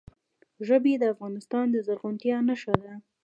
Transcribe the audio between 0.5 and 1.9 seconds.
ژبې د افغانستان د